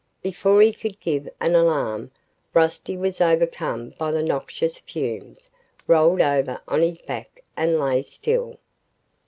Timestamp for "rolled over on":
5.85-6.81